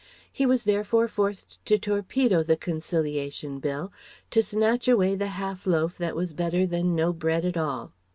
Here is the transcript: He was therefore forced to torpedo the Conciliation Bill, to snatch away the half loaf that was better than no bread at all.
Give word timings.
He 0.33 0.47
was 0.47 0.63
therefore 0.63 1.07
forced 1.07 1.63
to 1.67 1.77
torpedo 1.77 2.41
the 2.41 2.57
Conciliation 2.57 3.59
Bill, 3.59 3.93
to 4.31 4.41
snatch 4.41 4.87
away 4.87 5.13
the 5.13 5.27
half 5.37 5.67
loaf 5.67 5.95
that 5.99 6.15
was 6.15 6.33
better 6.33 6.65
than 6.65 6.95
no 6.95 7.13
bread 7.13 7.45
at 7.45 7.55
all. 7.55 7.91